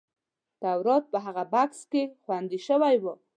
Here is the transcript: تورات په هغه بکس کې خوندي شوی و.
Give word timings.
تورات 0.61 1.03
په 1.11 1.17
هغه 1.25 1.43
بکس 1.53 1.79
کې 1.91 2.03
خوندي 2.23 2.59
شوی 2.67 2.95
و. 3.03 3.05